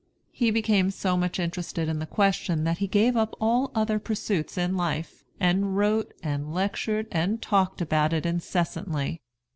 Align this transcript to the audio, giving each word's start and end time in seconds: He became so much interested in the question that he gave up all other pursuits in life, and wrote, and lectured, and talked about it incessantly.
He 0.31 0.49
became 0.49 0.89
so 0.89 1.15
much 1.15 1.37
interested 1.39 1.87
in 1.87 1.99
the 1.99 2.07
question 2.07 2.63
that 2.63 2.79
he 2.79 2.87
gave 2.87 3.15
up 3.15 3.35
all 3.39 3.69
other 3.75 3.99
pursuits 3.99 4.57
in 4.57 4.75
life, 4.75 5.23
and 5.39 5.77
wrote, 5.77 6.11
and 6.23 6.51
lectured, 6.51 7.05
and 7.11 7.39
talked 7.39 7.81
about 7.81 8.11
it 8.11 8.25
incessantly. 8.25 9.21